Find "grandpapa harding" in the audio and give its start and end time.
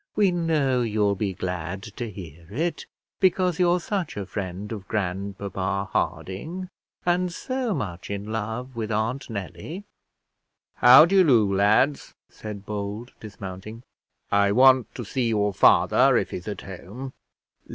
4.87-6.69